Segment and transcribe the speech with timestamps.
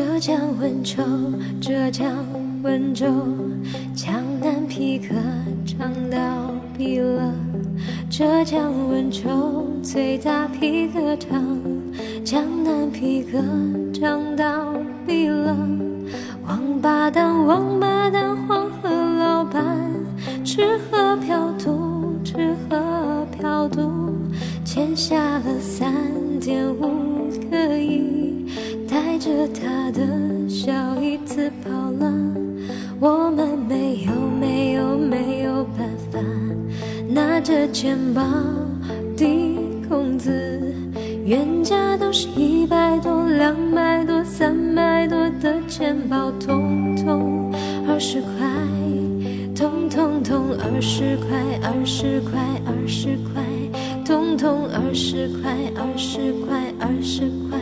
[0.00, 1.02] 浙江温州，
[1.60, 2.24] 浙江
[2.62, 3.06] 温州，
[3.94, 5.14] 江南皮革
[5.66, 6.18] 厂倒
[6.74, 7.34] 闭了。
[8.08, 11.44] 浙江温州最大皮革厂，
[12.24, 13.38] 江南皮革
[13.92, 14.72] 厂倒
[15.06, 15.54] 闭了。
[16.46, 19.62] 王八蛋，王八蛋，黄河老板，
[20.42, 24.14] 吃喝嫖赌，吃喝嫖赌，
[24.64, 25.92] 欠下了三
[26.40, 27.19] 点五，
[29.20, 30.00] 着他的
[30.48, 32.10] 小姨子跑了。
[32.98, 36.18] 我们没有没有没有办法，
[37.06, 38.22] 拿着钱包
[39.14, 40.74] 抵工资，
[41.22, 47.52] 原价都是一百多、两百多、三百多的钱包，通通
[47.86, 48.30] 二十块，
[49.54, 53.44] 通通通二十块，二十块，二十块，
[54.02, 57.58] 通通二十块，二十块，二十块。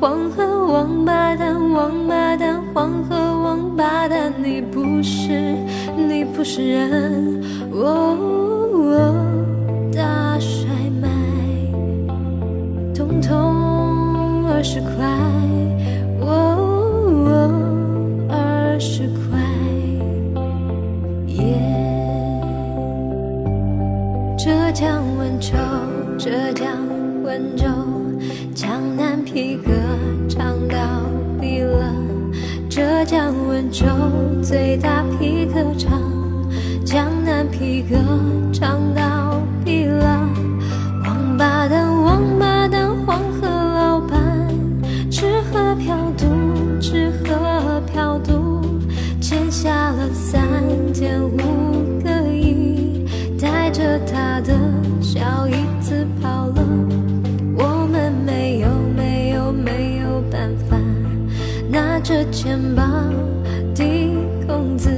[0.00, 5.54] 黄河王八蛋，王八蛋，黄河王八蛋，你不是，
[5.94, 7.44] 你不是人。
[7.70, 8.16] 哦
[8.72, 9.14] 哦，
[9.94, 10.70] 大甩
[11.02, 11.06] 卖，
[12.94, 14.90] 通通二十块。
[16.22, 16.56] 哦
[17.26, 17.52] 哦，
[18.30, 19.38] 二十块。
[21.26, 21.60] 耶。
[24.38, 25.52] 浙江温州，
[26.16, 26.78] 浙江
[27.22, 27.66] 温州，
[28.54, 29.72] 江南皮革
[30.28, 30.76] 厂倒
[31.40, 31.94] 闭了。
[32.68, 33.84] 浙江温州
[34.42, 36.00] 最大皮革厂，
[36.84, 37.96] 江南皮革
[38.52, 38.80] 厂
[62.10, 62.82] 着钱包
[63.72, 64.90] 抵工资，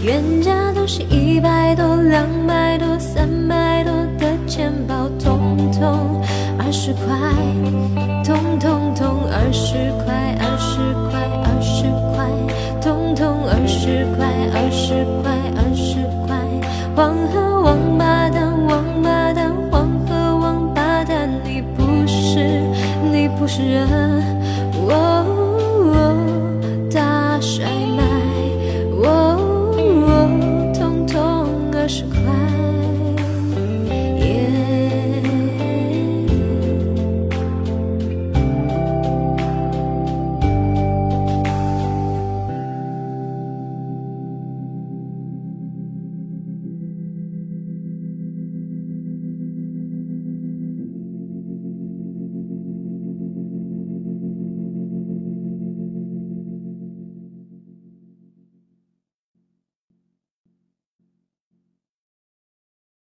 [0.00, 6.22] 原价都是一百多、两百多、三百多的钱包，统统
[6.56, 8.29] 二十块。